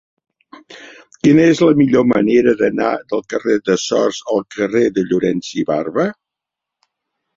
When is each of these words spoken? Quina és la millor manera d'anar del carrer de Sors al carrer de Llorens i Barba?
Quina 1.25 1.43
és 1.49 1.59
la 1.63 1.75
millor 1.81 2.07
manera 2.13 2.55
d'anar 2.63 2.89
del 3.13 3.23
carrer 3.35 3.57
de 3.71 3.77
Sors 3.85 4.23
al 4.37 4.43
carrer 4.57 4.83
de 4.97 5.05
Llorens 5.11 5.53
i 5.63 5.67
Barba? 5.73 6.07